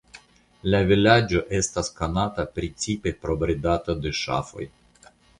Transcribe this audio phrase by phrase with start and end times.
[0.67, 4.67] La vilaĝo estas konata precipe pro bredado de ŝafoj.